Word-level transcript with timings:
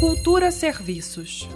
Cultura 0.00 0.52
Serviços. 0.52 1.48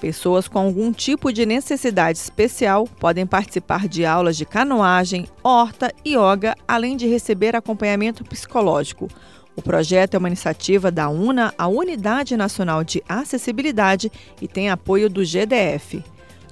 Pessoas 0.00 0.48
com 0.48 0.58
algum 0.58 0.90
tipo 0.90 1.30
de 1.30 1.44
necessidade 1.44 2.16
especial 2.16 2.86
podem 2.98 3.26
participar 3.26 3.86
de 3.86 4.06
aulas 4.06 4.34
de 4.38 4.46
canoagem, 4.46 5.26
horta 5.44 5.92
e 6.02 6.16
yoga, 6.16 6.56
além 6.66 6.96
de 6.96 7.06
receber 7.06 7.54
acompanhamento 7.54 8.24
psicológico. 8.24 9.08
O 9.54 9.60
projeto 9.60 10.14
é 10.14 10.18
uma 10.18 10.28
iniciativa 10.28 10.90
da 10.90 11.10
UNA, 11.10 11.52
a 11.58 11.68
Unidade 11.68 12.34
Nacional 12.34 12.82
de 12.82 13.02
Acessibilidade, 13.06 14.10
e 14.40 14.48
tem 14.48 14.70
apoio 14.70 15.10
do 15.10 15.22
GDF. 15.22 16.02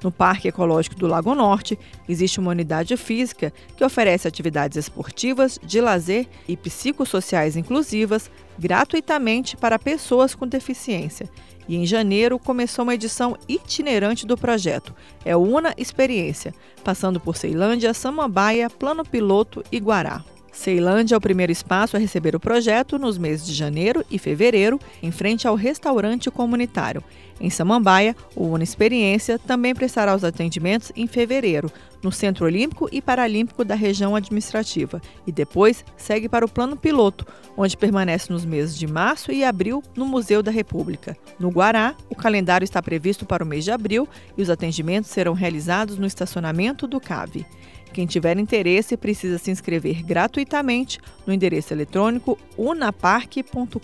No 0.05 0.13
Parque 0.13 0.49
Ecológico 0.49 0.97
do 0.97 1.07
Lago 1.07 1.35
Norte, 1.35 1.79
existe 2.07 2.39
uma 2.39 2.51
unidade 2.51 2.95
física 2.95 3.51
que 3.75 3.83
oferece 3.83 4.29
atividades 4.29 4.77
esportivas, 4.77 5.59
de 5.63 5.81
lazer 5.81 6.29
e 6.47 6.59
psicossociais 6.59 7.57
inclusivas 7.57 8.31
gratuitamente 8.59 9.57
para 9.57 9.79
pessoas 9.79 10.35
com 10.35 10.47
deficiência. 10.47 11.27
E 11.67 11.75
em 11.75 11.87
janeiro 11.87 12.39
começou 12.39 12.83
uma 12.83 12.95
edição 12.95 13.35
itinerante 13.49 14.27
do 14.27 14.37
projeto. 14.37 14.95
É 15.25 15.35
Una 15.35 15.73
Experiência, 15.79 16.55
passando 16.85 17.19
por 17.19 17.35
Ceilândia, 17.35 17.95
Samambaia, 17.95 18.69
Plano 18.69 19.07
Piloto 19.07 19.65
e 19.73 19.81
Guará. 19.81 20.23
Ceilândia 20.55 21.17
é 21.17 21.19
o 21.19 21.21
primeiro 21.21 21.51
espaço 21.51 21.97
a 21.97 22.01
receber 22.01 22.37
o 22.37 22.41
projeto 22.41 22.97
nos 22.97 23.19
meses 23.19 23.45
de 23.45 23.53
janeiro 23.53 24.05
e 24.09 24.19
fevereiro, 24.19 24.79
em 25.03 25.11
frente 25.11 25.49
ao 25.49 25.57
restaurante 25.57 26.31
comunitário. 26.31 27.03
Em 27.41 27.51
Samambaia, 27.51 28.15
o 28.37 28.45
Una 28.45 28.63
Experiência 28.63 29.37
também 29.37 29.75
prestará 29.75 30.15
os 30.15 30.23
atendimentos 30.23 30.93
em 30.95 31.09
fevereiro, 31.09 31.71
no 32.01 32.13
Centro 32.13 32.47
Olímpico 32.47 32.89
e 32.93 33.03
Paralímpico 33.03 33.65
da 33.65 33.75
região 33.75 34.15
administrativa, 34.15 35.03
e 35.27 35.33
depois 35.33 35.85
segue 35.97 36.29
para 36.29 36.45
o 36.45 36.49
plano 36.49 36.77
piloto, 36.77 37.27
onde 37.57 37.77
permanece 37.77 38.33
nos 38.33 38.45
meses 38.45 38.79
de 38.79 38.87
março 38.87 39.33
e 39.33 39.43
abril 39.43 39.83
no 39.97 40.07
Museu 40.07 40.41
da 40.41 40.53
República. 40.53 41.17
No 41.39 41.51
Guará, 41.51 41.97
o 42.09 42.15
calendário 42.15 42.65
está 42.65 42.81
previsto 42.81 43.27
para 43.27 43.43
o 43.43 43.47
mês 43.47 43.65
de 43.65 43.73
abril 43.73 44.09
e 44.39 44.43
os 44.43 44.49
atendimentos 44.49 45.11
serão 45.11 45.33
realizados 45.33 45.99
no 45.99 46.07
estacionamento 46.07 46.87
do 46.87 47.01
CAVE. 47.01 47.45
Quem 47.95 48.07
tiver 48.07 48.37
interesse 48.37 48.97
precisa 48.97 49.39
se 49.39 49.53
inscrever 49.53 50.03
gratuitamente 50.03 50.99
no 51.25 51.33
endereço 51.33 51.73
eletrônico 51.73 52.37
unaparque.com.br. 52.59 53.79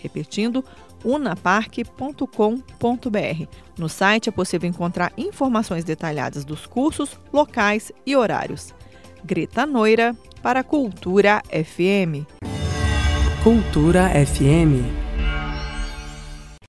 Repetindo, 0.00 0.64
unaparque.com.br. 1.04 3.46
No 3.78 3.88
site 3.90 4.30
é 4.30 4.32
possível 4.32 4.68
encontrar 4.68 5.12
informações 5.18 5.84
detalhadas 5.84 6.42
dos 6.42 6.64
cursos, 6.64 7.20
locais 7.30 7.92
e 8.06 8.16
horários. 8.16 8.72
Greta 9.22 9.66
Noira 9.66 10.16
para 10.42 10.64
Cultura 10.64 11.42
FM. 11.52 12.24
Cultura 13.44 14.08
FM 14.08 15.05